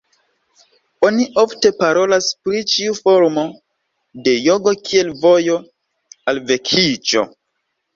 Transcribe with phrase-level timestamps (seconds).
[1.07, 3.45] Oni ofte parolas pri ĉiu formo
[4.29, 5.63] de jogo kiel "vojo"
[6.35, 7.29] al vekiĝo.